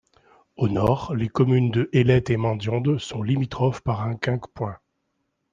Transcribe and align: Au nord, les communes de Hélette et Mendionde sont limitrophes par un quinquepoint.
Au 0.57 0.67
nord, 0.67 1.13
les 1.13 1.27
communes 1.29 1.69
de 1.69 1.87
Hélette 1.93 2.31
et 2.31 2.37
Mendionde 2.37 2.97
sont 2.97 3.21
limitrophes 3.21 3.81
par 3.81 4.01
un 4.01 4.15
quinquepoint. 4.15 4.79